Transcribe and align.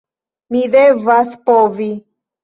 Mi 0.53 0.61
devas 0.75 1.35
povi. 1.49 1.91